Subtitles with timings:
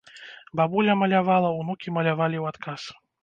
[0.59, 2.81] Бабуля малявала, унукі малявалі ў адказ.